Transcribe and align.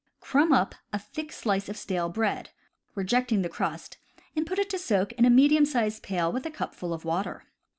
Crumb 0.19 0.51
up 0.51 0.73
a 0.91 0.97
thick 0.97 1.31
slice 1.31 1.69
of 1.69 1.77
stale 1.77 2.09
bread, 2.09 2.49
rejecting 2.95 3.43
the 3.43 3.49
crust, 3.49 3.97
and 4.35 4.47
put 4.47 4.57
it 4.57 4.67
to 4.71 4.79
soak 4.79 5.11
in 5.11 5.25
a 5.25 5.29
medium 5.29 5.63
sized 5.63 6.01
pail 6.01 6.31
with 6.31 6.43
a 6.47 6.49
cupful 6.49 6.91
of 6.91 7.05
water. 7.05 7.43